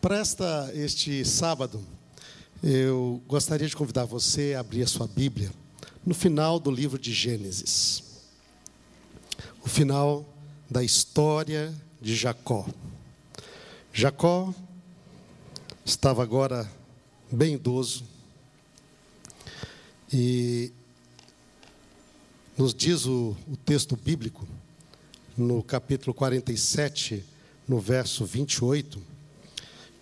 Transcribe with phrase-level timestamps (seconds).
[0.00, 1.78] Para esta, este sábado,
[2.62, 5.52] eu gostaria de convidar você a abrir a sua Bíblia
[6.06, 8.02] no final do livro de Gênesis.
[9.62, 10.26] O final
[10.70, 12.66] da história de Jacó.
[13.92, 14.54] Jacó
[15.84, 16.66] estava agora
[17.30, 18.02] bem idoso
[20.10, 20.72] e
[22.56, 24.48] nos diz o, o texto bíblico,
[25.36, 27.22] no capítulo 47,
[27.68, 29.09] no verso 28,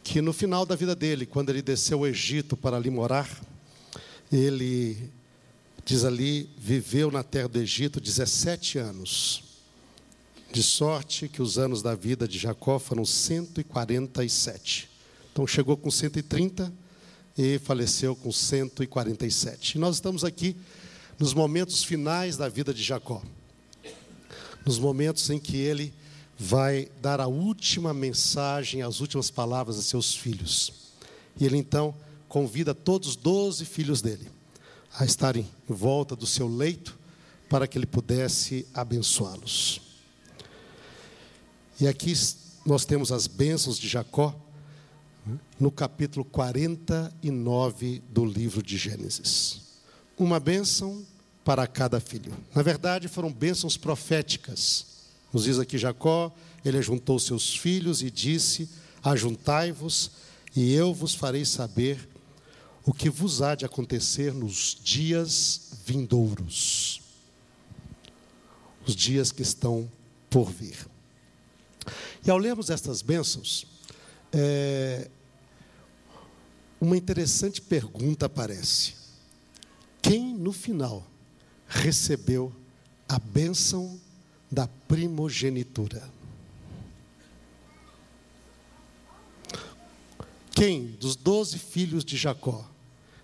[0.09, 3.29] que no final da vida dele, quando ele desceu ao Egito para ali morar,
[4.33, 4.97] ele,
[5.85, 9.45] diz ali, viveu na terra do Egito 17 anos.
[10.51, 14.89] De sorte que os anos da vida de Jacó foram 147.
[15.31, 16.73] Então chegou com 130
[17.37, 19.75] e faleceu com 147.
[19.75, 20.57] E nós estamos aqui
[21.19, 23.23] nos momentos finais da vida de Jacó.
[24.65, 25.93] Nos momentos em que ele
[26.39, 30.73] vai dar a última mensagem, as últimas palavras a seus filhos.
[31.39, 31.93] E ele então
[32.29, 34.31] convida todos os doze filhos dele
[34.95, 36.97] a estarem em volta do seu leito
[37.49, 39.81] para que ele pudesse abençoá-los.
[41.81, 42.13] E aqui
[42.65, 44.35] nós temos as bênçãos de Jacó
[45.59, 49.61] no capítulo 49 do livro de Gênesis.
[50.17, 51.05] Uma bênção
[51.45, 52.33] para cada filho.
[52.55, 54.98] Na verdade, foram bênçãos proféticas
[55.33, 56.35] nos diz aqui Jacó,
[56.65, 58.69] ele ajuntou seus filhos e disse:
[59.03, 60.11] Ajuntai-vos,
[60.57, 62.09] e eu vos farei saber
[62.85, 67.01] o que vos há de acontecer nos dias vindouros.
[68.87, 69.91] Os dias que estão
[70.31, 70.87] por vir.
[72.25, 73.67] E ao lermos estas bênçãos,
[74.33, 75.11] é,
[76.81, 78.95] uma interessante pergunta aparece:
[80.01, 81.07] quem no final
[81.67, 82.53] recebeu
[83.07, 84.01] a bênção
[84.51, 86.09] da primogenitura.
[90.51, 92.69] Quem dos doze filhos de Jacó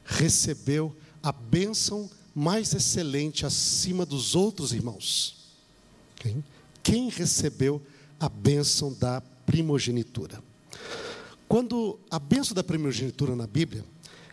[0.05, 5.37] recebeu a bênção mais excelente acima dos outros irmãos?
[6.17, 6.45] Quem?
[6.83, 7.83] Quem recebeu
[8.21, 10.43] a bênção da primogenitura?
[11.49, 13.85] Quando a bênção da primogenitura na Bíblia,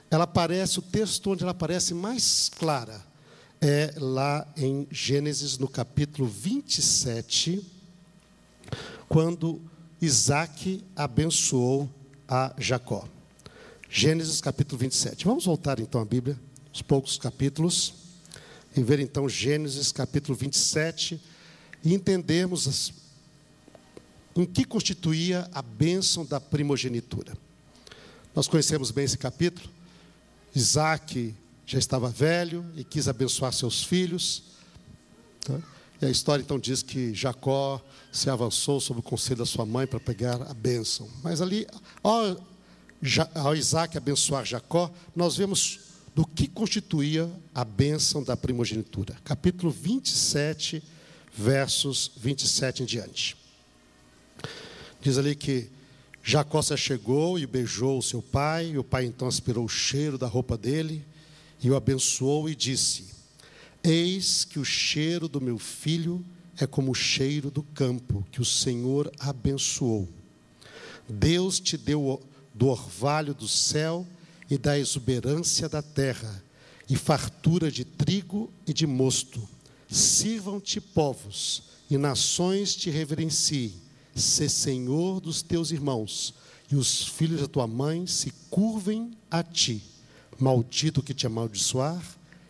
[0.10, 3.11] ela aparece, o texto onde ela aparece mais clara
[3.62, 7.64] é lá em Gênesis, no capítulo 27,
[9.08, 9.62] quando
[10.02, 11.88] Isaac abençoou
[12.28, 13.08] a Jacó.
[13.88, 15.26] Gênesis capítulo 27.
[15.26, 16.40] Vamos voltar então à Bíblia,
[16.74, 17.94] os poucos capítulos,
[18.76, 21.22] e ver então Gênesis capítulo 27
[21.84, 22.92] e entendermos as,
[24.36, 27.38] em que constituía a bênção da primogenitura.
[28.34, 29.70] Nós conhecemos bem esse capítulo.
[30.56, 31.36] Isaac
[31.72, 34.44] já estava velho e quis abençoar seus filhos.
[35.40, 35.58] Tá?
[36.02, 39.88] E a história então diz que Jacó se avançou sobre o conselho da sua mãe
[39.88, 41.08] para pegar a bênção.
[41.24, 41.66] Mas ali,
[42.04, 42.46] ao,
[43.34, 45.80] ao Isaac abençoar Jacó, nós vemos
[46.14, 49.16] do que constituía a bênção da primogenitura.
[49.24, 50.84] Capítulo 27,
[51.34, 53.38] versos 27 em diante.
[55.00, 55.70] Diz ali que
[56.22, 60.18] Jacó se chegou e beijou o seu pai, e o pai então aspirou o cheiro
[60.18, 61.10] da roupa dele
[61.62, 63.06] e o abençoou e disse:
[63.84, 66.24] Eis que o cheiro do meu filho
[66.58, 70.08] é como o cheiro do campo que o Senhor abençoou.
[71.08, 72.22] Deus te deu
[72.54, 74.06] do orvalho do céu
[74.50, 76.44] e da exuberância da terra,
[76.90, 79.48] e fartura de trigo e de mosto.
[79.90, 83.74] Sirvam-te povos, e nações te reverenciem.
[84.14, 86.34] Se senhor dos teus irmãos,
[86.70, 89.91] e os filhos da tua mãe se curvem a ti.
[90.42, 92.02] Maldito o que te amaldiçoar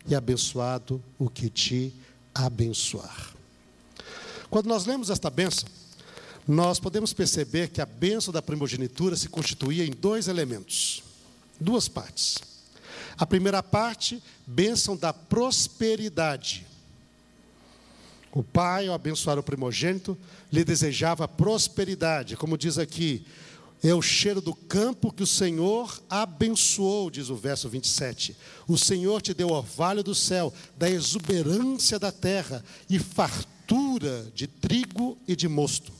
[0.08, 1.94] e abençoado o que te
[2.34, 3.34] abençoar.
[4.48, 5.68] Quando nós lemos esta bênção,
[6.48, 11.02] nós podemos perceber que a bênção da primogenitura se constituía em dois elementos,
[11.60, 12.38] duas partes.
[13.18, 16.66] A primeira parte, bênção da prosperidade.
[18.32, 20.16] O pai, ao abençoar o primogênito,
[20.50, 23.26] lhe desejava prosperidade, como diz aqui:
[23.82, 28.36] é o cheiro do campo que o Senhor abençoou, diz o verso 27.
[28.68, 35.18] O Senhor te deu orvalho do céu, da exuberância da terra e fartura de trigo
[35.26, 35.92] e de mosto.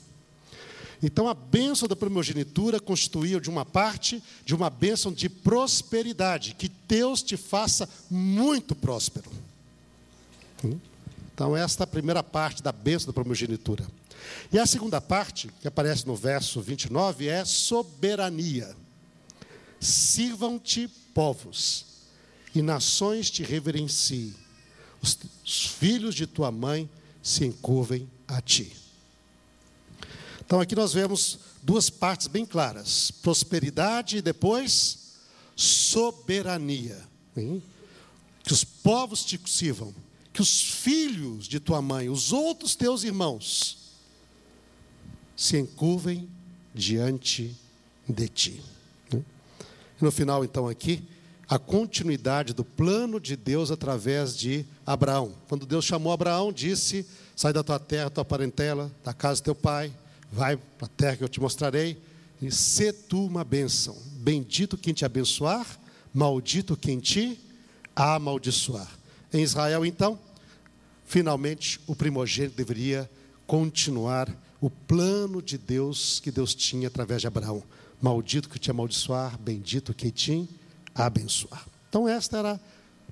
[1.02, 6.70] Então a bênção da primogenitura constituía de uma parte de uma bênção de prosperidade, que
[6.86, 9.28] Deus te faça muito próspero.
[11.34, 13.84] Então esta é a primeira parte da bênção da primogenitura.
[14.52, 18.76] E a segunda parte, que aparece no verso 29, é soberania.
[19.80, 21.86] Sirvam-te povos,
[22.54, 24.34] e nações te reverenciem.
[25.00, 26.88] Os, os filhos de tua mãe
[27.22, 28.72] se encurvem a ti.
[30.44, 34.98] Então aqui nós vemos duas partes bem claras: prosperidade e depois
[35.56, 37.00] soberania.
[37.36, 37.62] Hein?
[38.44, 39.94] Que os povos te sirvam,
[40.32, 43.81] que os filhos de tua mãe, os outros teus irmãos,
[45.36, 46.28] se encurvem
[46.74, 47.54] diante
[48.08, 48.62] de ti.
[49.12, 49.22] Né?
[50.00, 51.02] No final, então, aqui,
[51.48, 55.34] a continuidade do plano de Deus através de Abraão.
[55.48, 57.06] Quando Deus chamou Abraão, disse:
[57.36, 59.92] Sai da tua terra, tua parentela, da casa do teu pai,
[60.30, 62.00] vai para a terra que eu te mostrarei,
[62.40, 63.96] e sê tu uma bênção.
[64.16, 65.66] Bendito quem te abençoar,
[66.12, 67.38] maldito quem te
[67.94, 68.88] amaldiçoar.
[69.32, 70.18] Em Israel, então,
[71.04, 73.10] finalmente o primogênito deveria
[73.46, 77.64] continuar o plano de Deus que Deus tinha através de Abraão.
[78.00, 80.48] Maldito que te amaldiçoar, bendito que te
[80.94, 81.66] abençoar.
[81.88, 82.60] Então, esta era a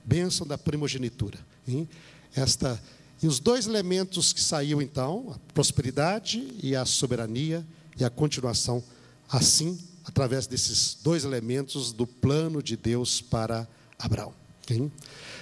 [0.04, 1.38] bênção da primogenitura.
[1.66, 1.88] Hein?
[2.34, 2.80] Esta,
[3.20, 7.66] e os dois elementos que saíam, então, a prosperidade e a soberania,
[7.98, 8.82] e a continuação,
[9.28, 13.68] assim, através desses dois elementos do plano de Deus para
[13.98, 14.32] Abraão.
[14.70, 14.90] Hein?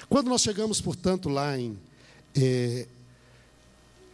[0.09, 1.79] Quando nós chegamos, portanto, lá em
[2.35, 2.87] eh,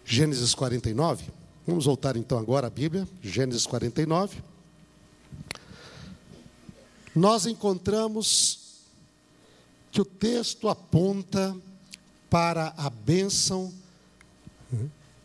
[0.05, 1.25] Gênesis 49,
[1.67, 4.55] vamos voltar então agora à Bíblia, Gênesis 49
[7.15, 8.59] nós encontramos
[9.93, 11.57] que o texto aponta
[12.29, 13.73] para a bênção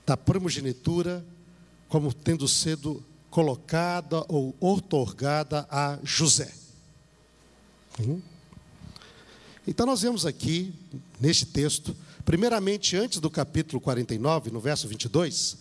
[0.06, 1.25] da primogenitura
[1.88, 6.53] como tendo sido colocada ou otorgada a José.
[9.68, 10.71] Então nós vemos aqui,
[11.19, 15.57] neste texto, primeiramente antes do capítulo 49, no verso 22,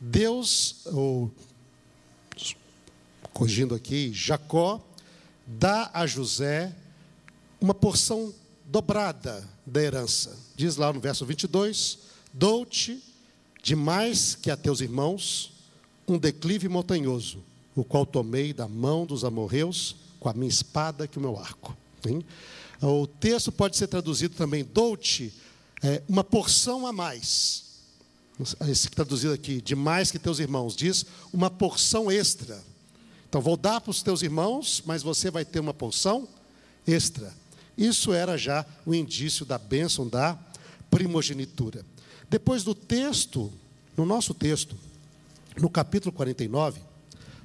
[0.00, 1.30] Deus, ou,
[3.32, 4.80] corrigindo aqui, Jacó
[5.46, 6.74] dá a José
[7.60, 8.32] uma porção
[8.64, 10.36] dobrada da herança.
[10.54, 11.98] Diz lá no verso 22:
[12.32, 13.02] Dou-te
[13.62, 15.52] de mais que a teus irmãos
[16.06, 17.42] um declive montanhoso,
[17.74, 21.76] o qual tomei da mão dos amorreus com a minha espada e o meu arco.
[22.06, 22.24] Hein?
[22.80, 25.32] O texto pode ser traduzido também: Dou-te
[25.82, 27.67] é, uma porção a mais.
[28.68, 32.62] Esse traduzido aqui, de mais que teus irmãos, diz uma porção extra.
[33.28, 36.26] Então, vou dar para os teus irmãos, mas você vai ter uma porção
[36.86, 37.32] extra.
[37.76, 40.38] Isso era já o indício da bênção da
[40.90, 41.84] primogenitura.
[42.30, 43.52] Depois do texto,
[43.96, 44.76] no nosso texto,
[45.56, 46.80] no capítulo 49,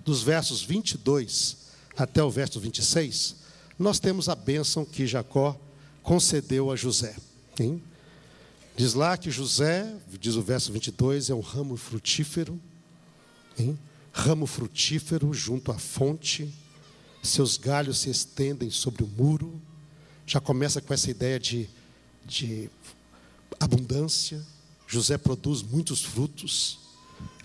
[0.05, 1.57] dos versos 22
[1.97, 3.35] até o verso 26,
[3.77, 5.59] nós temos a bênção que Jacó
[6.01, 7.15] concedeu a José.
[7.59, 7.81] Hein?
[8.75, 12.59] Diz lá que José, diz o verso 22, é um ramo frutífero.
[13.57, 13.77] Hein?
[14.13, 16.53] ramo frutífero junto à fonte,
[17.21, 19.59] seus galhos se estendem sobre o muro.
[20.25, 21.67] Já começa com essa ideia de,
[22.23, 22.69] de
[23.59, 24.41] abundância.
[24.87, 26.79] José produz muitos frutos.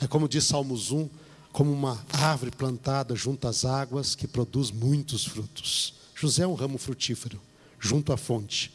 [0.00, 1.08] É como diz Salmos 1,
[1.52, 5.94] como uma árvore plantada junto às águas que produz muitos frutos.
[6.14, 7.40] José é um ramo frutífero
[7.80, 8.72] junto à fonte.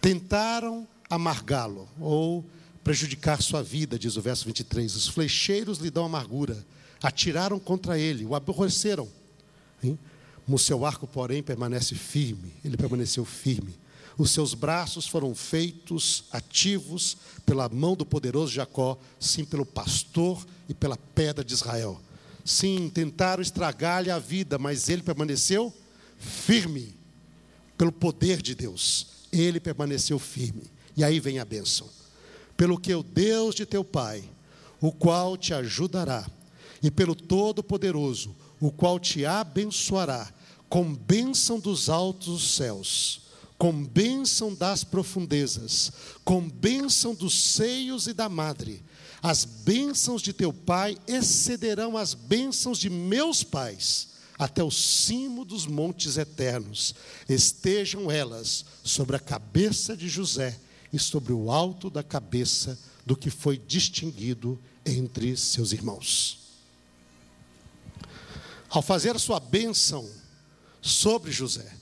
[0.00, 2.44] Tentaram amargá-lo ou
[2.82, 4.94] prejudicar sua vida, diz o verso 23.
[4.94, 6.64] Os flecheiros lhe dão amargura
[7.02, 9.08] atiraram contra ele, o aborreceram.
[10.48, 13.78] O seu arco, porém, permanece firme, ele permaneceu firme.
[14.16, 20.72] Os seus braços foram feitos ativos pela mão do poderoso Jacó, sim pelo pastor e
[20.72, 22.00] pela pedra de Israel.
[22.44, 25.72] Sim, tentaram estragar-lhe a vida, mas ele permaneceu
[26.18, 26.94] firme
[27.76, 29.06] pelo poder de Deus.
[29.32, 30.70] Ele permaneceu firme.
[30.96, 31.88] E aí vem a bênção.
[32.56, 34.22] Pelo que o Deus de teu pai,
[34.80, 36.26] o qual te ajudará
[36.82, 40.32] e pelo Todo-Poderoso, o qual te abençoará
[40.68, 43.22] com bênção dos altos céus,
[43.56, 45.92] com bênção das profundezas,
[46.24, 48.82] com bênção dos seios e da madre.
[49.22, 54.08] As bênçãos de teu pai excederão as bênçãos de meus pais,
[54.38, 56.94] até o cimo dos montes eternos.
[57.28, 60.60] Estejam elas sobre a cabeça de José
[60.94, 66.38] e sobre o alto da cabeça do que foi distinguido entre seus irmãos.
[68.68, 70.08] Ao fazer sua bênção
[70.80, 71.74] sobre José,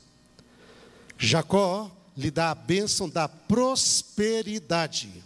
[1.19, 5.23] Jacó lhe dá a bênção da prosperidade,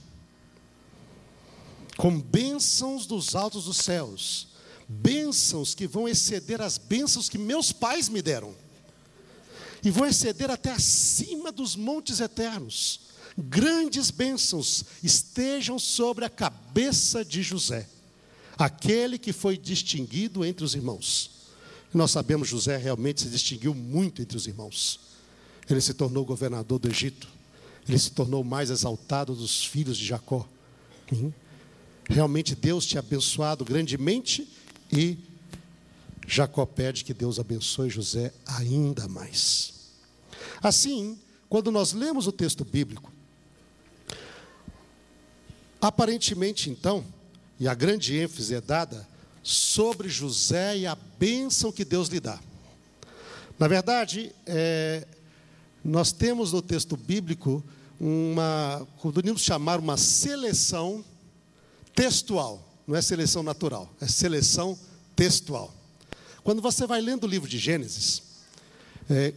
[1.97, 4.49] com bênçãos dos altos dos céus,
[4.89, 8.53] bênçãos que vão exceder as bênçãos que meus pais me deram,
[9.85, 13.07] e vão exceder até acima dos montes eternos.
[13.37, 17.87] Grandes bênçãos estejam sobre a cabeça de José,
[18.57, 21.31] aquele que foi distinguido entre os irmãos.
[21.93, 25.01] Nós sabemos José realmente se distinguiu muito entre os irmãos.
[25.69, 27.29] Ele se tornou governador do Egito.
[27.89, 30.47] Ele se tornou mais exaltado dos filhos de Jacó.
[32.09, 34.49] Realmente Deus te abençoado grandemente
[34.93, 35.19] e
[36.27, 39.73] Jacó pede que Deus abençoe José ainda mais.
[40.63, 43.13] Assim, quando nós lemos o texto bíblico,
[45.81, 47.05] aparentemente então,
[47.59, 49.07] e a grande ênfase é dada
[49.43, 52.39] sobre José e a bênção que Deus lhe dá.
[53.59, 55.07] Na verdade, é,
[55.85, 57.65] nós temos no texto bíblico
[57.99, 61.05] uma, poderíamos chamar uma seleção
[61.95, 64.79] textual, não é seleção natural, é seleção
[65.15, 65.73] textual.
[66.45, 68.23] Quando você vai lendo o livro de Gênesis,
[69.09, 69.33] é,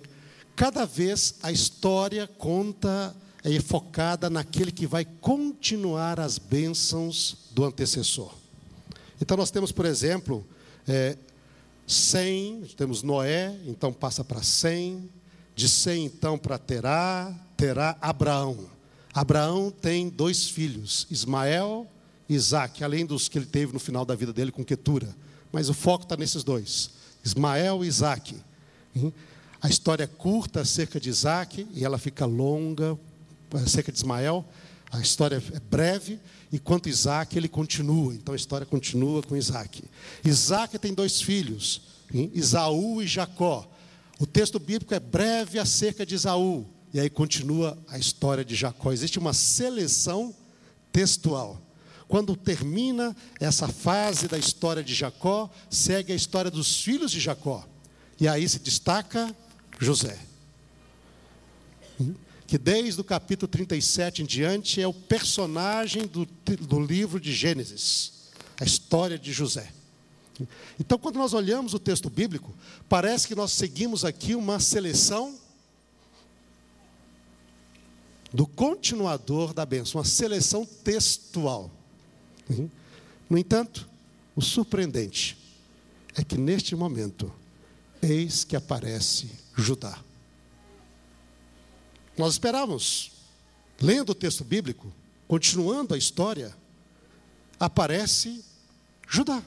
[0.56, 3.16] cada vez a história conta,
[3.56, 8.34] é focada naquele que vai continuar as bênçãos do antecessor.
[9.22, 10.46] Então nós temos, por exemplo,
[10.88, 11.18] é,
[11.88, 15.10] Sem, temos Noé, então passa para Sem,
[15.56, 18.70] de Sem então para Terá, Terá Abraão.
[19.14, 21.88] Abraão tem dois filhos, Ismael
[22.28, 25.16] e Isaac, além dos que ele teve no final da vida dele com Ketura.
[25.52, 26.92] Mas o foco está nesses dois,
[27.24, 28.36] Ismael e Isaac.
[29.62, 32.98] A história é curta acerca de Isaac e ela fica longa
[33.54, 34.46] acerca de Ismael.
[34.92, 36.20] A história é breve,
[36.52, 38.14] e quanto Isaac, ele continua.
[38.14, 39.84] Então a história continua com Isaac.
[40.26, 41.82] Isaac tem dois filhos,
[42.34, 43.70] Isaú e Jacó.
[44.20, 46.66] O texto bíblico é breve acerca de Isaú.
[46.94, 48.92] E aí continua a história de Jacó.
[48.92, 50.34] Existe uma seleção
[50.92, 51.62] textual.
[52.08, 57.64] Quando termina essa fase da história de Jacó, segue a história dos filhos de Jacó.
[58.20, 59.34] E aí se destaca
[59.80, 60.18] José.
[62.50, 68.12] Que desde o capítulo 37 em diante é o personagem do, do livro de Gênesis,
[68.60, 69.72] a história de José.
[70.80, 72.52] Então, quando nós olhamos o texto bíblico,
[72.90, 75.38] parece que nós seguimos aqui uma seleção
[78.34, 81.70] do continuador da bênção, uma seleção textual.
[83.30, 83.88] No entanto,
[84.36, 85.38] o surpreendente
[86.16, 87.32] é que neste momento,
[88.02, 90.00] eis que aparece Judá.
[92.20, 93.12] Nós esperávamos,
[93.80, 94.94] lendo o texto bíblico,
[95.26, 96.54] continuando a história,
[97.58, 98.44] aparece
[99.08, 99.42] Judá.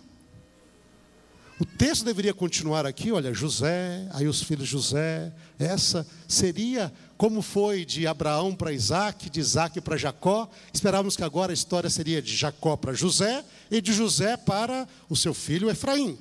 [1.60, 7.42] O texto deveria continuar aqui, olha, José, aí os filhos de José, essa seria como
[7.42, 10.48] foi de Abraão para Isaac, de Isaac para Jacó.
[10.72, 15.14] Esperávamos que agora a história seria de Jacó para José e de José para o
[15.14, 16.18] seu filho Efraim,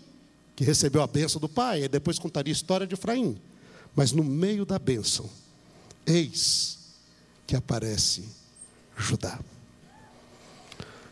[0.53, 3.39] que recebeu a bênção do pai, e depois contaria a história de Efraim.
[3.95, 5.29] Mas no meio da bênção,
[6.05, 6.77] eis
[7.45, 8.23] que aparece
[8.97, 9.39] Judá.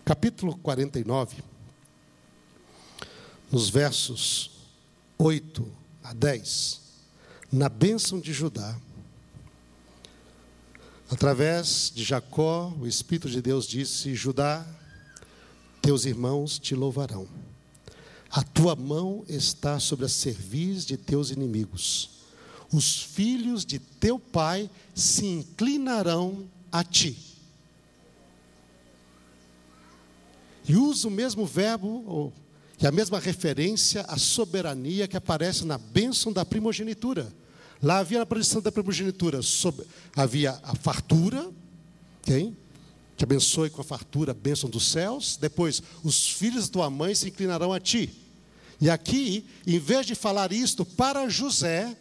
[0.06, 1.50] Capítulo 49
[3.52, 4.52] nos versos
[5.18, 5.68] 8
[6.04, 6.82] a 10,
[7.52, 8.80] na bênção de Judá,
[11.10, 14.66] através de Jacó, o Espírito de Deus disse: Judá,
[15.82, 17.28] teus irmãos te louvarão.
[18.30, 22.19] A tua mão está sobre a cerviz de teus inimigos.
[22.72, 27.18] Os filhos de teu pai se inclinarão a ti.
[30.68, 32.32] E usa o mesmo verbo,
[32.80, 37.34] e a mesma referência à soberania que aparece na bênção da primogenitura.
[37.82, 39.40] Lá havia a bênção da primogenitura,
[40.16, 41.50] havia a fartura,
[42.22, 42.56] quem?
[43.18, 45.38] Que abençoe com a fartura a bênção dos céus.
[45.38, 48.10] Depois, os filhos da tua mãe se inclinarão a ti.
[48.80, 51.98] E aqui, em vez de falar isto para José,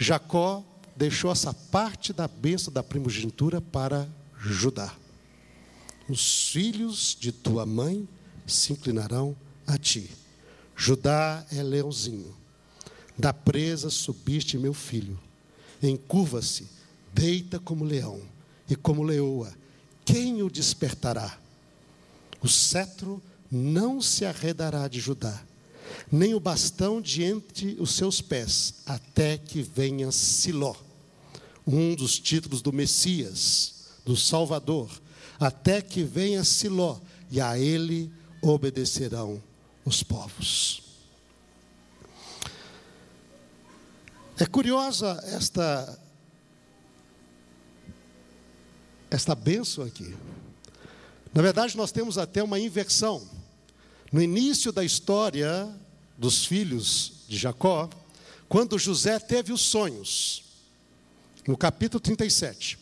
[0.00, 0.64] Jacó
[0.96, 4.94] deixou essa parte da bênção da primogenitura para Judá.
[6.08, 8.08] Os filhos de tua mãe
[8.46, 10.10] se inclinarão a ti.
[10.74, 12.34] Judá é leãozinho.
[13.18, 15.20] Da presa subiste meu filho.
[15.82, 16.66] Encurva-se,
[17.12, 18.22] deita como leão
[18.70, 19.52] e como leoa.
[20.02, 21.38] Quem o despertará?
[22.40, 25.42] O cetro não se arredará de Judá,
[26.10, 30.74] nem o bastão de entre os seus pés, até que venha Siló,
[31.66, 34.90] um dos títulos do Messias, do Salvador,
[35.38, 36.98] até que venha Siló,
[37.30, 39.42] e a ele obedecerão
[39.84, 40.82] os povos.
[44.38, 45.98] É curiosa esta
[49.10, 50.16] esta benção aqui.
[51.34, 53.28] Na verdade, nós temos até uma inversão.
[54.12, 55.68] No início da história
[56.18, 57.88] dos filhos de Jacó,
[58.48, 60.42] quando José teve os sonhos,
[61.46, 62.76] no capítulo 37,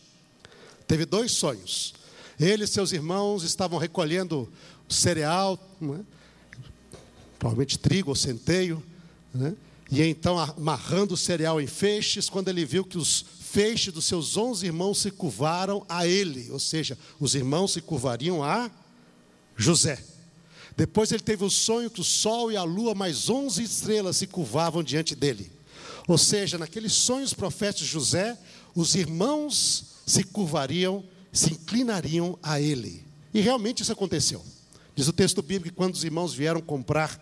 [0.86, 1.92] teve dois sonhos.
[2.40, 4.50] Ele e seus irmãos estavam recolhendo
[4.88, 6.00] cereal, é?
[7.38, 8.82] provavelmente trigo ou centeio,
[9.34, 9.54] né?
[9.90, 14.38] e então amarrando o cereal em feixes, quando ele viu que os feixes dos seus
[14.38, 18.70] onze irmãos se curvaram a ele, ou seja, os irmãos se curvariam a
[19.56, 20.07] José.
[20.78, 24.28] Depois ele teve o sonho que o sol e a lua, mais onze estrelas, se
[24.28, 25.50] curvavam diante dele.
[26.06, 28.38] Ou seja, naqueles sonhos proféticos de José,
[28.76, 33.04] os irmãos se curvariam, se inclinariam a ele.
[33.34, 34.40] E realmente isso aconteceu.
[34.94, 37.20] Diz o texto bíblico que quando os irmãos vieram comprar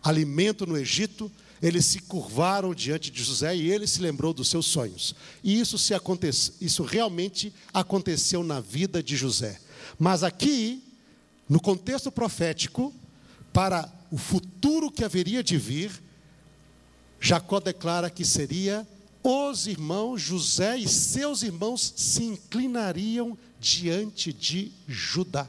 [0.00, 1.28] alimento no Egito,
[1.60, 5.16] eles se curvaram diante de José e ele se lembrou dos seus sonhos.
[5.42, 9.60] E isso, se acontece, isso realmente aconteceu na vida de José.
[9.98, 10.93] Mas aqui,
[11.48, 12.94] no contexto profético,
[13.52, 15.90] para o futuro que haveria de vir,
[17.20, 18.86] Jacó declara que seria
[19.22, 25.48] os irmãos, José e seus irmãos se inclinariam diante de Judá.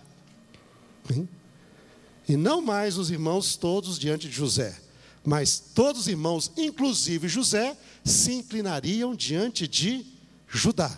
[2.28, 4.80] E não mais os irmãos todos diante de José,
[5.26, 10.06] mas todos os irmãos, inclusive José, se inclinariam diante de
[10.48, 10.98] Judá.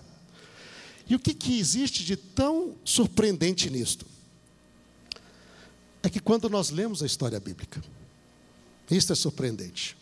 [1.10, 4.06] E o que, que existe de tão surpreendente nisto?
[6.08, 7.84] É que quando nós lemos a história bíblica,
[8.90, 9.98] isso é surpreendente.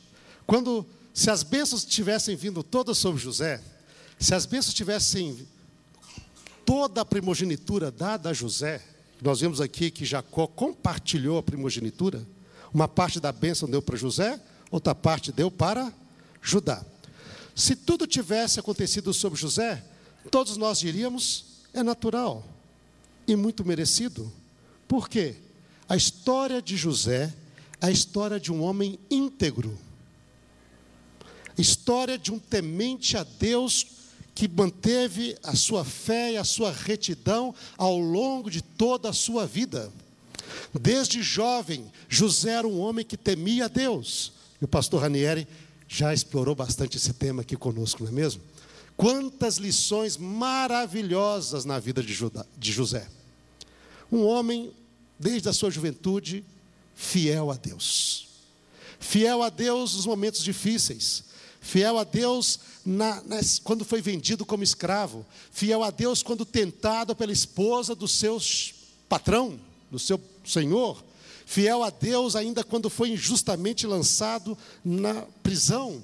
[0.46, 3.60] Quando, se as bênçãos tivessem vindo todas sobre José,
[4.20, 5.48] se as bênçãos tivessem
[6.64, 8.84] toda a primogenitura dada a José,
[9.20, 12.24] nós vemos aqui que Jacó compartilhou a primogenitura,
[12.72, 15.92] uma parte da bênção deu para José, outra parte deu para
[16.40, 16.86] Judá.
[17.56, 19.84] Se tudo tivesse acontecido sobre José,
[20.30, 22.48] todos nós diríamos, é natural
[23.28, 24.32] e muito merecido.
[24.88, 25.38] Por quê?
[25.88, 27.34] A história de José
[27.82, 29.78] é a história de um homem íntegro,
[31.58, 33.88] História de um temente a Deus
[34.34, 39.46] que manteve a sua fé e a sua retidão ao longo de toda a sua
[39.48, 39.92] vida.
[40.78, 44.34] Desde jovem, José era um homem que temia a Deus.
[44.62, 45.48] E o pastor Ranieri
[45.88, 48.42] já explorou bastante esse tema aqui conosco, não é mesmo?
[48.98, 52.14] Quantas lições maravilhosas na vida de,
[52.58, 53.08] de José.
[54.12, 54.74] Um homem,
[55.20, 56.44] desde a sua juventude,
[56.96, 58.28] fiel a Deus.
[59.00, 61.26] Fiel a Deus nos momentos difíceis
[61.66, 63.24] fiel a Deus na,
[63.64, 68.40] quando foi vendido como escravo, fiel a Deus quando tentado pela esposa do seu
[69.10, 71.04] patrão, do seu senhor,
[71.44, 76.04] fiel a Deus ainda quando foi injustamente lançado na prisão.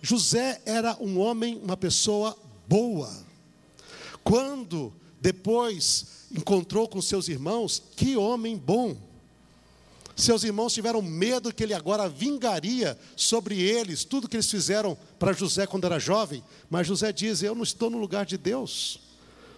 [0.00, 2.34] José era um homem, uma pessoa
[2.66, 3.14] boa.
[4.22, 4.90] Quando
[5.24, 8.94] depois encontrou com seus irmãos, que homem bom.
[10.14, 15.32] Seus irmãos tiveram medo que ele agora vingaria sobre eles tudo que eles fizeram para
[15.32, 16.44] José quando era jovem.
[16.68, 19.00] Mas José diz: Eu não estou no lugar de Deus.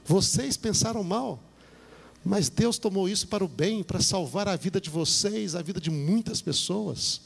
[0.04, 1.42] Vocês pensaram mal.
[2.24, 5.80] Mas Deus tomou isso para o bem, para salvar a vida de vocês, a vida
[5.80, 7.20] de muitas pessoas.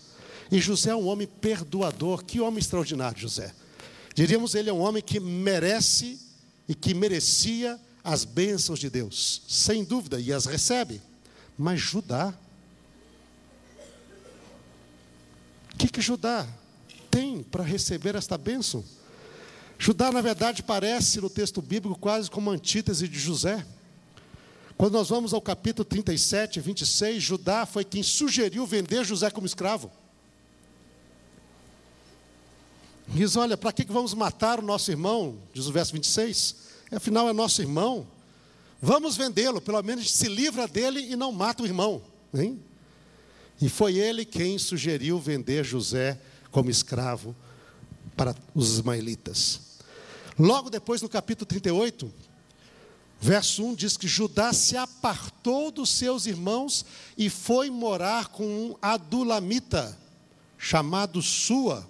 [0.51, 2.25] E José é um homem perdoador.
[2.25, 3.55] Que homem extraordinário, José.
[4.15, 6.19] Diríamos ele é um homem que merece
[6.67, 11.01] e que merecia as bênçãos de Deus, sem dúvida, e as recebe.
[11.57, 12.35] Mas Judá
[15.81, 16.47] que, que Judá
[17.11, 18.85] tem para receber esta bênção?
[19.79, 23.67] Judá, na verdade, parece no texto bíblico quase como antítese de José.
[24.77, 29.91] Quando nós vamos ao capítulo 37, 26, Judá foi quem sugeriu vender José como escravo.
[33.09, 35.39] Diz: Olha, para que vamos matar o nosso irmão?
[35.55, 36.70] Diz o verso 26.
[36.91, 38.07] Afinal, é nosso irmão.
[38.83, 42.03] Vamos vendê-lo, pelo menos se livra dele e não mata o irmão.
[42.35, 42.61] Hein?
[43.61, 46.19] E foi ele quem sugeriu vender José
[46.51, 47.37] como escravo
[48.17, 49.61] para os ismaelitas.
[50.39, 52.11] Logo depois, no capítulo 38,
[53.21, 56.85] verso 1 diz que Judá se apartou dos seus irmãos
[57.19, 59.99] e foi morar com um adulamita
[60.57, 61.87] chamado Sua.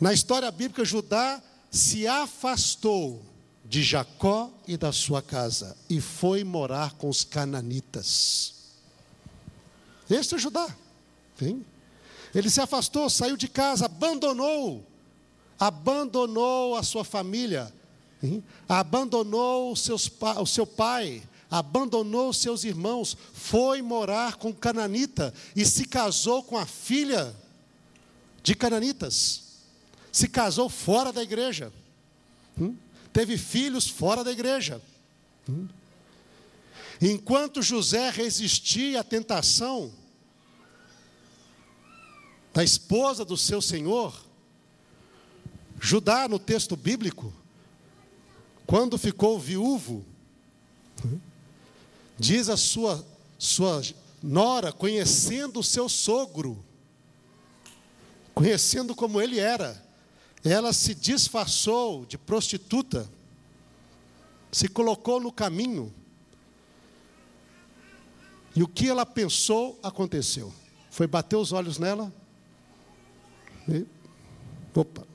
[0.00, 3.24] Na história bíblica, Judá se afastou
[3.64, 8.52] de Jacó e da sua casa e foi morar com os cananitas.
[10.10, 10.68] Este é Judá.
[11.38, 11.64] Sim.
[12.34, 14.86] Ele se afastou, saiu de casa, abandonou,
[15.58, 17.72] abandonou a sua família,
[18.68, 26.42] abandonou seus, o seu pai, abandonou seus irmãos, foi morar com Cananita e se casou
[26.42, 27.34] com a filha
[28.42, 29.41] de Cananitas.
[30.12, 31.72] Se casou fora da igreja.
[32.60, 32.76] Hum?
[33.12, 34.80] Teve filhos fora da igreja.
[35.48, 35.66] Hum?
[37.00, 39.92] Enquanto José resistia à tentação
[42.52, 44.14] da esposa do seu senhor,
[45.80, 47.32] Judá, no texto bíblico,
[48.66, 50.04] quando ficou viúvo,
[52.16, 53.04] diz a sua,
[53.36, 53.82] sua
[54.22, 56.64] nora, conhecendo o seu sogro,
[58.32, 59.84] conhecendo como ele era,
[60.44, 63.08] ela se disfarçou de prostituta,
[64.50, 65.92] se colocou no caminho
[68.54, 70.52] E o que ela pensou aconteceu.
[70.90, 72.12] Foi bater os olhos nela.
[73.68, 73.86] E,
[74.74, 75.06] opa.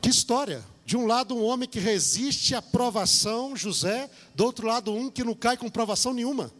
[0.00, 0.64] Que história!
[0.84, 5.24] De um lado, um homem que resiste à provação, José, do outro lado, um que
[5.24, 6.52] não cai com provação nenhuma.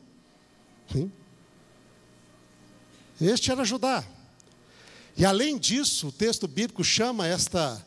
[3.20, 4.04] Este era Judá.
[5.16, 7.84] E além disso, o texto bíblico chama esta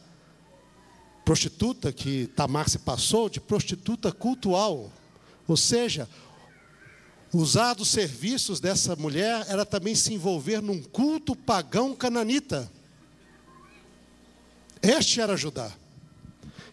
[1.24, 4.92] prostituta que Tamar se passou de prostituta cultual.
[5.48, 6.08] Ou seja,
[7.34, 12.72] usar dos serviços dessa mulher era também se envolver num culto pagão cananita.
[14.82, 15.72] Este era Judá.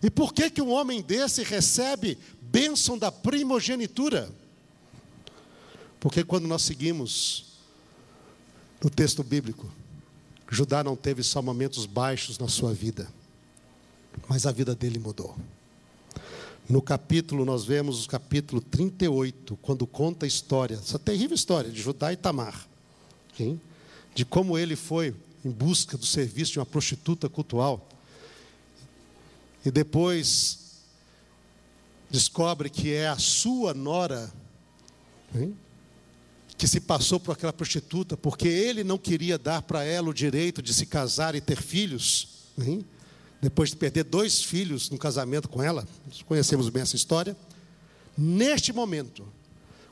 [0.02, 4.30] E por que, que um homem desse recebe bênção da primogenitura?
[5.98, 7.44] Porque quando nós seguimos
[8.82, 9.72] no texto bíblico,
[10.52, 13.08] Judá não teve só momentos baixos na sua vida,
[14.28, 15.34] mas a vida dele mudou.
[16.68, 21.80] No capítulo, nós vemos o capítulo 38, quando conta a história, essa terrível história de
[21.80, 22.68] Judá e Tamar,
[23.40, 23.58] hein?
[24.14, 27.88] de como ele foi em busca do serviço de uma prostituta cultual,
[29.64, 30.82] e depois
[32.10, 34.30] descobre que é a sua nora,
[35.34, 35.56] hein?
[36.62, 40.62] Que se passou por aquela prostituta, porque ele não queria dar para ela o direito
[40.62, 42.86] de se casar e ter filhos, hein?
[43.40, 45.84] depois de perder dois filhos no casamento com ela,
[46.24, 47.36] conhecemos bem essa história.
[48.16, 49.26] Neste momento,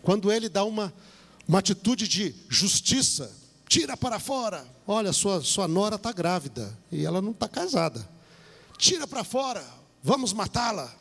[0.00, 0.94] quando ele dá uma,
[1.48, 3.36] uma atitude de justiça,
[3.68, 8.08] tira para fora, olha, sua, sua nora está grávida e ela não está casada,
[8.78, 9.66] tira para fora,
[10.04, 10.94] vamos matá-la.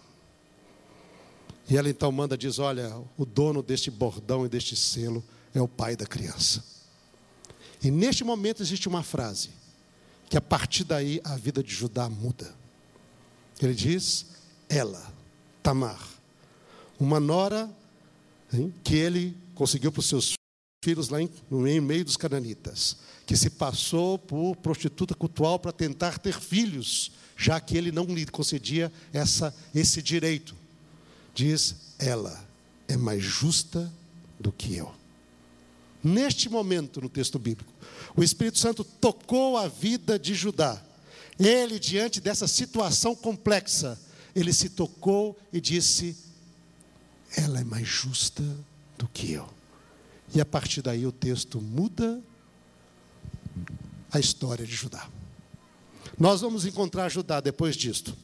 [1.70, 5.24] E ela então manda, diz: Olha, o dono deste bordão e deste selo
[5.54, 6.64] é o pai da criança.
[7.82, 9.50] E neste momento existe uma frase,
[10.30, 12.54] que a partir daí a vida de Judá muda.
[13.62, 14.28] Ele diz:
[14.68, 15.12] ela,
[15.64, 16.00] Tamar,
[17.00, 17.70] uma nora
[18.54, 20.34] hein, que ele conseguiu para os seus
[20.84, 21.30] filhos lá em,
[21.82, 27.78] meio dos cananitas, que se passou por prostituta cultual para tentar ter filhos, já que
[27.78, 30.56] ele não lhe concedia essa, esse direito.
[31.34, 32.46] Diz: ela
[32.88, 33.92] é mais justa
[34.40, 34.99] do que eu.
[36.04, 37.74] Neste momento, no texto bíblico,
[38.16, 40.82] o Espírito Santo tocou a vida de Judá.
[41.38, 44.00] Ele, diante dessa situação complexa,
[44.36, 46.16] ele se tocou e disse:
[47.36, 48.44] Ela é mais justa
[48.98, 49.50] do que eu.
[50.34, 52.22] E a partir daí o texto muda
[54.12, 55.10] a história de Judá.
[56.18, 58.16] Nós vamos encontrar Judá depois disto,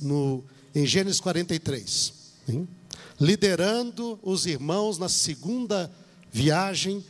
[0.00, 2.12] no, em Gênesis 43,
[2.48, 2.68] hein?
[3.20, 5.90] liderando os irmãos na segunda
[6.34, 7.04] viagem,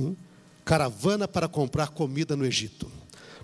[0.00, 0.16] hein?
[0.64, 2.90] caravana para comprar comida no Egito.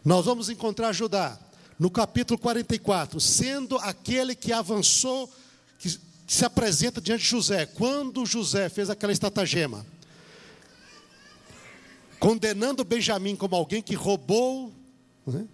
[0.04, 1.38] Nós vamos encontrar Judá
[1.78, 5.32] no capítulo 44, sendo aquele que avançou,
[5.78, 5.88] que
[6.26, 7.64] se apresenta diante de José.
[7.64, 9.86] Quando José fez aquela estratagema,
[12.18, 14.74] condenando Benjamim como alguém que roubou
[15.24, 15.46] né,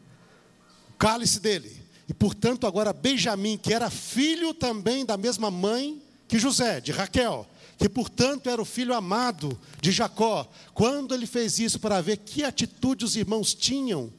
[0.88, 1.84] o cálice dele.
[2.08, 7.46] E portanto, agora Benjamim, que era filho também da mesma mãe que José, de Raquel,
[7.76, 12.42] que portanto era o filho amado de Jacó, quando ele fez isso para ver que
[12.42, 14.12] atitude os irmãos tinham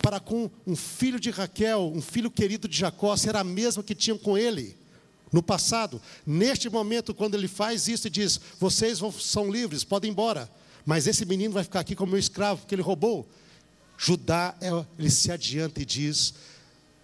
[0.00, 3.94] para com um filho de Raquel, um filho querido de Jacó, será a mesma que
[3.94, 4.76] tinham com ele
[5.32, 6.00] no passado.
[6.24, 10.48] Neste momento, quando ele faz isso e diz: Vocês vão, são livres, podem ir embora,
[10.86, 13.28] mas esse menino vai ficar aqui como meu escravo, porque ele roubou.
[13.96, 16.32] Judá, é, ele se adianta e diz: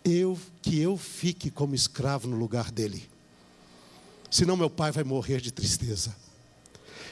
[0.05, 3.14] eu que eu fique como escravo no lugar dele
[4.35, 6.13] senão meu pai vai morrer de tristeza.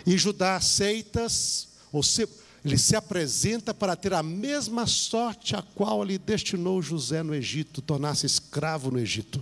[0.05, 1.25] E Judá aceita,
[1.93, 2.29] ou se,
[2.65, 7.81] ele se apresenta para ter a mesma sorte a qual ele destinou José no Egito,
[7.81, 9.41] tornar-se escravo no Egito.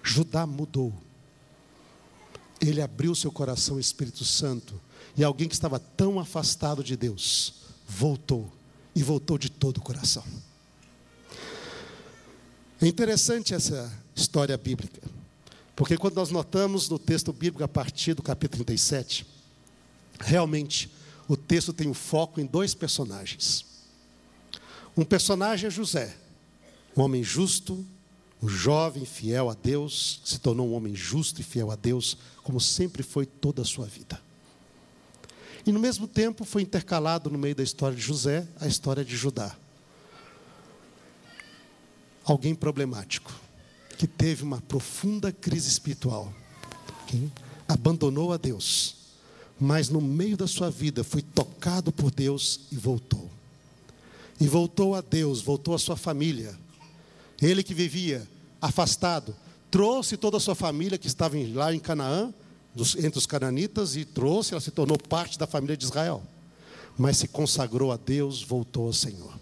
[0.00, 0.94] Judá mudou.
[2.60, 4.80] Ele abriu seu coração ao Espírito Santo.
[5.16, 7.54] E alguém que estava tão afastado de Deus,
[7.88, 8.48] voltou.
[8.94, 10.22] E voltou de todo o coração.
[12.80, 15.00] É interessante essa história bíblica.
[15.74, 19.26] Porque quando nós notamos no texto bíblico a partir do capítulo 37,
[20.20, 20.90] realmente
[21.26, 23.64] o texto tem o um foco em dois personagens.
[24.96, 26.14] Um personagem é José,
[26.94, 27.84] um homem justo,
[28.42, 32.60] um jovem fiel a Deus, se tornou um homem justo e fiel a Deus, como
[32.60, 34.20] sempre foi toda a sua vida.
[35.64, 39.16] E no mesmo tempo foi intercalado no meio da história de José a história de
[39.16, 39.56] Judá.
[42.24, 43.41] Alguém problemático
[44.02, 46.34] que teve uma profunda crise espiritual,
[47.68, 48.96] abandonou a Deus,
[49.60, 53.30] mas no meio da sua vida foi tocado por Deus e voltou.
[54.40, 56.58] E voltou a Deus, voltou à sua família.
[57.40, 58.28] Ele que vivia
[58.60, 59.36] afastado,
[59.70, 62.34] trouxe toda a sua família que estava lá em Canaã,
[62.98, 66.24] entre os cananitas, e trouxe, ela se tornou parte da família de Israel.
[66.98, 69.32] Mas se consagrou a Deus, voltou ao Senhor.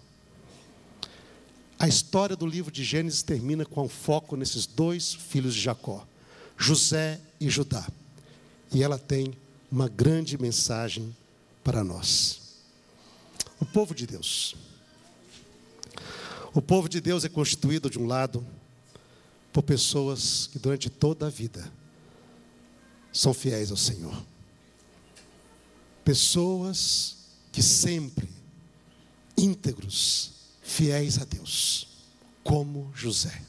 [1.81, 6.07] A história do livro de Gênesis termina com um foco nesses dois filhos de Jacó,
[6.55, 7.89] José e Judá.
[8.71, 9.33] E ela tem
[9.71, 11.17] uma grande mensagem
[11.63, 12.59] para nós.
[13.59, 14.55] O povo de Deus.
[16.53, 18.45] O povo de Deus é constituído, de um lado,
[19.51, 21.67] por pessoas que durante toda a vida
[23.11, 24.23] são fiéis ao Senhor.
[26.05, 27.17] Pessoas
[27.51, 28.29] que sempre
[29.35, 30.40] íntegros,
[30.71, 31.87] fiéis a Deus,
[32.43, 33.41] como José.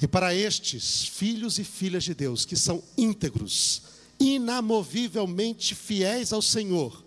[0.00, 3.82] E para estes filhos e filhas de Deus, que são íntegros,
[4.20, 7.02] inamovivelmente fiéis ao Senhor,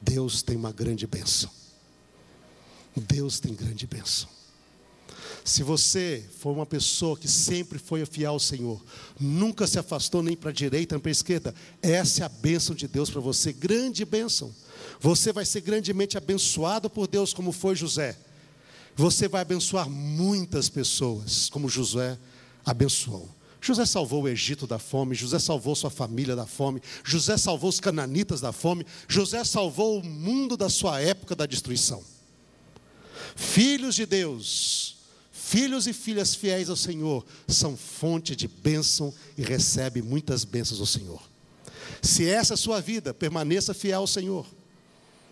[0.00, 1.50] Deus tem uma grande bênção.
[2.94, 4.28] Deus tem grande bênção.
[5.48, 8.84] Se você for uma pessoa que sempre foi fiel ao Senhor,
[9.18, 12.76] nunca se afastou nem para a direita nem para a esquerda, essa é a bênção
[12.76, 14.54] de Deus para você, grande bênção.
[15.00, 18.18] Você vai ser grandemente abençoado por Deus, como foi José.
[18.94, 22.18] Você vai abençoar muitas pessoas, como José
[22.62, 23.26] abençoou.
[23.58, 27.80] José salvou o Egito da fome, José salvou sua família da fome, José salvou os
[27.80, 32.04] cananitas da fome, José salvou o mundo da sua época da destruição.
[33.34, 34.97] Filhos de Deus,
[35.48, 40.84] Filhos e filhas fiéis ao Senhor são fonte de bênção e recebem muitas bênçãos do
[40.84, 41.22] Senhor.
[42.02, 44.46] Se essa é a sua vida, permaneça fiel ao Senhor,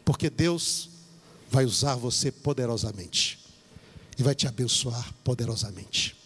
[0.06, 0.88] porque Deus
[1.50, 3.38] vai usar você poderosamente
[4.18, 6.16] e vai te abençoar poderosamente.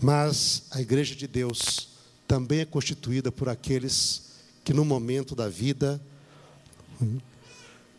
[0.00, 1.90] Mas a igreja de Deus
[2.26, 4.30] também é constituída por aqueles
[4.64, 6.00] que no momento da vida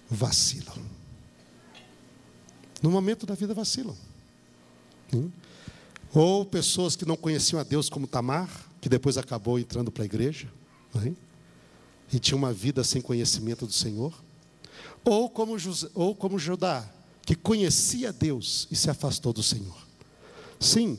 [0.10, 0.84] vacilam.
[2.82, 4.09] No momento da vida vacilam.
[6.14, 8.50] Ou pessoas que não conheciam a Deus como Tamar,
[8.82, 10.48] que depois acabou entrando para a igreja,
[12.12, 14.14] e tinha uma vida sem conhecimento do Senhor.
[15.06, 16.90] Ou como, José, ou como Judá,
[17.26, 19.78] que conhecia Deus e se afastou do Senhor.
[20.60, 20.98] Sim,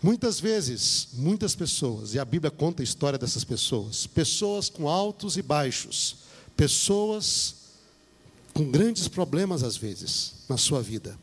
[0.00, 5.36] muitas vezes, muitas pessoas, e a Bíblia conta a história dessas pessoas, pessoas com altos
[5.36, 6.18] e baixos,
[6.56, 7.56] pessoas
[8.52, 11.18] com grandes problemas às vezes na sua vida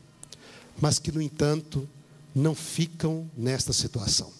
[0.80, 1.88] mas que, no entanto,
[2.34, 4.32] não ficam nesta situação.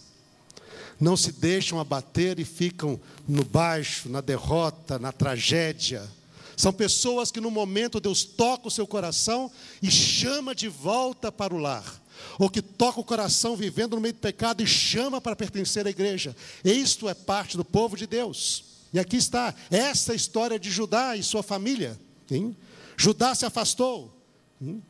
[0.98, 6.08] Não se deixam abater e ficam no baixo, na derrota, na tragédia.
[6.56, 9.50] São pessoas que no momento Deus toca o seu coração
[9.82, 12.00] e chama de volta para o lar.
[12.38, 15.90] Ou que toca o coração vivendo no meio do pecado e chama para pertencer à
[15.90, 16.36] igreja.
[16.64, 18.64] Isto é parte do povo de Deus.
[18.92, 21.98] E aqui está, essa história de Judá e sua família.
[22.30, 22.56] Hein?
[22.96, 24.14] Judá se afastou,
[24.60, 24.82] hein?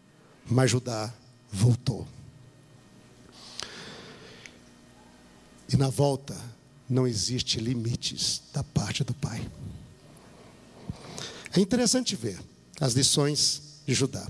[0.45, 1.15] mas Judá
[1.53, 2.07] voltou.
[5.73, 6.37] E na volta
[6.89, 9.47] não existe limites da parte do Pai.
[11.55, 12.41] É interessante ver
[12.81, 14.27] as lições de Judá.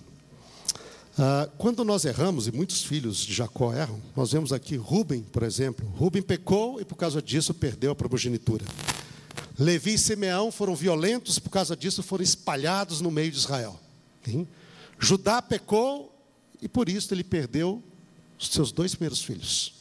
[1.19, 5.43] Ah, quando nós erramos, e muitos filhos de Jacó erram, nós vemos aqui Rubem, por
[5.43, 5.87] exemplo.
[5.97, 8.65] Rubem pecou e por causa disso perdeu a primogenitura.
[9.59, 13.79] Levi e Simeão foram violentos, por causa disso foram espalhados no meio de Israel.
[14.99, 16.13] Judá pecou
[16.63, 17.83] e por isso ele perdeu
[18.39, 19.75] os seus dois primeiros filhos.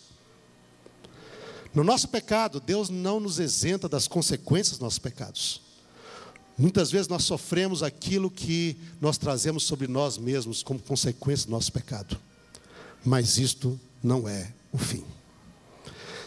[1.74, 5.62] No nosso pecado, Deus não nos isenta das consequências dos nossos pecados.
[6.58, 11.72] Muitas vezes nós sofremos aquilo que nós trazemos sobre nós mesmos como consequência do nosso
[11.72, 12.20] pecado.
[13.06, 15.06] Mas isto não é o fim.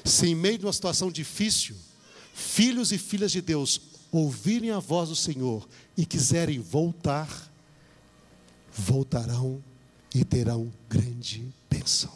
[0.05, 1.77] Se em meio de uma situação difícil,
[2.33, 7.29] filhos e filhas de Deus ouvirem a voz do Senhor e quiserem voltar,
[8.73, 9.63] voltarão
[10.15, 12.13] e terão grande bênção.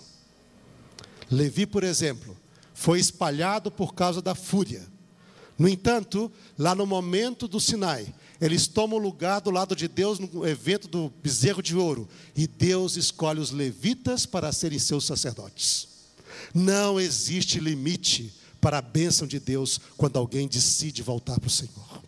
[1.30, 2.36] Levi, por exemplo,
[2.72, 4.86] foi espalhado por causa da fúria.
[5.58, 10.46] No entanto, lá no momento do Sinai, eles tomam lugar do lado de Deus no
[10.46, 12.08] evento do bezerro de ouro.
[12.36, 15.88] E Deus escolhe os levitas para serem seus sacerdotes.
[16.54, 22.02] Não existe limite para a bênção de Deus quando alguém decide voltar para o Senhor.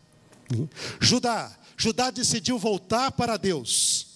[1.00, 4.09] Judá, Judá decidiu voltar para Deus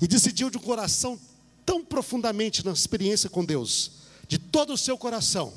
[0.00, 1.18] e decidiu de um coração
[1.64, 3.92] tão profundamente na experiência com Deus,
[4.26, 5.52] de todo o seu coração,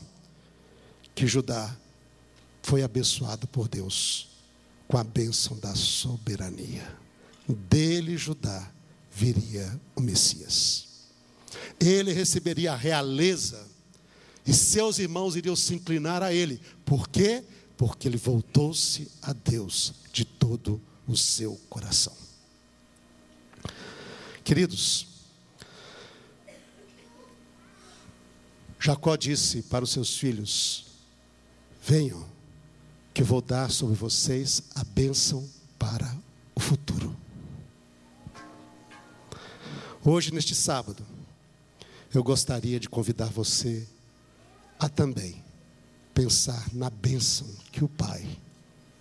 [1.16, 1.76] que Judá
[2.62, 4.30] foi abençoado por Deus
[4.88, 6.98] com a bênção da soberania.
[7.48, 8.72] Dele, Judá,
[9.12, 10.88] viria o Messias.
[11.80, 13.68] Ele receberia a realeza
[14.46, 16.60] e seus irmãos iriam se inclinar a ele.
[16.86, 17.44] Por quê?
[17.78, 22.14] Porque ele voltou-se a Deus de todo o seu coração.
[24.44, 25.08] Queridos,
[28.78, 30.86] Jacó disse para os seus filhos:
[31.82, 32.26] Venham,
[33.14, 36.14] que vou dar sobre vocês a bênção para
[36.54, 37.16] o futuro.
[40.04, 41.06] Hoje, neste sábado,
[42.14, 43.88] eu gostaria de convidar você
[44.78, 45.42] a também
[46.14, 48.28] pensar na bênção que o Pai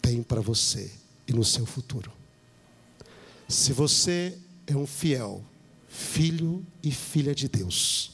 [0.01, 0.93] tem para você
[1.27, 2.13] e no seu futuro.
[3.49, 5.45] Se você é um fiel
[5.93, 8.13] filho e filha de Deus,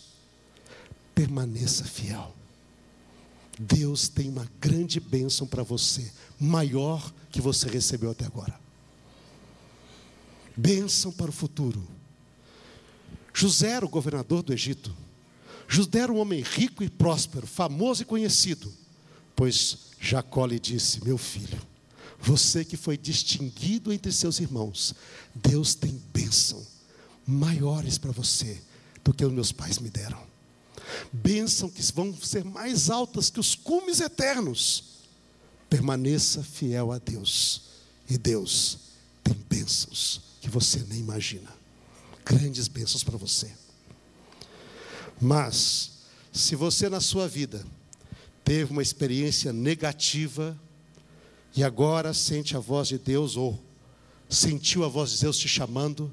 [1.15, 2.35] permaneça fiel.
[3.59, 8.59] Deus tem uma grande bênção para você, maior que você recebeu até agora.
[10.57, 11.87] Bênção para o futuro.
[13.33, 14.95] José era o governador do Egito.
[15.69, 18.73] José era um homem rico e próspero, famoso e conhecido.
[19.37, 21.61] Pois Jacó lhe disse: Meu filho,
[22.21, 24.95] você que foi distinguido entre seus irmãos,
[25.35, 26.67] Deus tem bênção
[27.27, 28.61] maiores para você
[29.05, 30.27] do que os meus pais me deram.
[31.13, 34.85] Bênção que vão ser mais altas que os cumes eternos.
[35.69, 37.63] Permaneça fiel a Deus.
[38.09, 38.79] E Deus
[39.23, 41.53] tem bênçãos que você nem imagina.
[42.25, 43.53] Grandes bênçãos para você.
[45.21, 45.91] Mas,
[46.33, 47.65] se você na sua vida
[48.45, 50.59] teve uma experiência negativa
[51.59, 53.59] e agora sente a voz de Deus ou
[54.29, 56.09] sentiu a voz de Deus te chamando,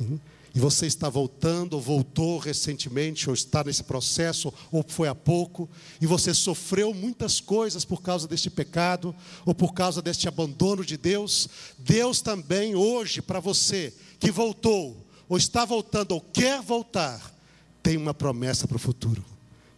[0.00, 0.18] hum,
[0.52, 5.70] e você está voltando, ou voltou recentemente, ou está nesse processo, ou foi há pouco,
[6.00, 9.14] e você sofreu muitas coisas por causa deste pecado,
[9.46, 14.96] ou por causa deste abandono de Deus, Deus também hoje, para você que voltou,
[15.28, 17.32] ou está voltando, ou quer voltar,
[17.80, 19.24] tem uma promessa para o futuro.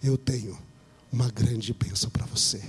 [0.02, 0.58] Eu tenho
[1.12, 2.64] uma grande bênção para você.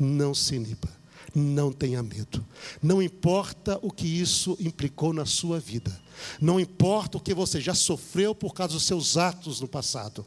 [0.00, 1.03] Não se iniba
[1.34, 2.44] não tenha medo.
[2.82, 5.98] Não importa o que isso implicou na sua vida.
[6.40, 10.24] Não importa o que você já sofreu por causa dos seus atos no passado.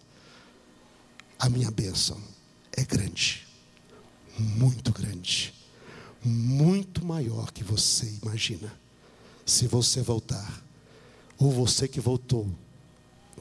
[1.39, 2.20] A minha bênção
[2.76, 3.48] é grande.
[4.38, 5.54] Muito grande.
[6.24, 8.74] Muito maior que você imagina.
[9.46, 10.63] Se você voltar,
[11.38, 12.50] ou você que voltou,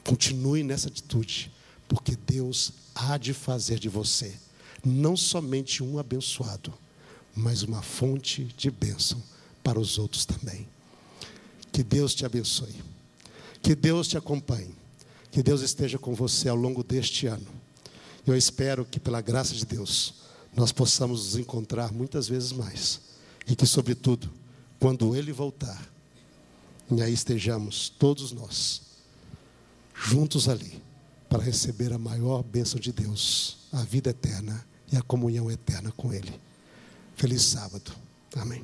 [0.03, 1.51] continue nessa atitude,
[1.87, 4.39] porque Deus há de fazer de você
[4.85, 6.73] não somente um abençoado,
[7.37, 9.21] mas uma fonte de bênção
[9.63, 10.67] para os outros também.
[11.71, 12.75] Que Deus te abençoe.
[13.61, 14.73] Que Deus te acompanhe.
[15.31, 17.45] Que Deus esteja com você ao longo deste ano.
[18.25, 20.15] Eu espero que, pela graça de Deus,
[20.55, 23.01] nós possamos nos encontrar muitas vezes mais.
[23.47, 24.29] E que, sobretudo,
[24.79, 25.87] quando Ele voltar,
[26.89, 28.81] e aí estejamos todos nós,
[29.93, 30.81] juntos ali,
[31.29, 36.11] para receber a maior bênção de Deus, a vida eterna e a comunhão eterna com
[36.11, 36.46] Ele.
[37.17, 37.91] Feliz sábado.
[38.35, 38.63] Amém.